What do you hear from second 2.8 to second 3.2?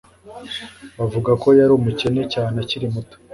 muto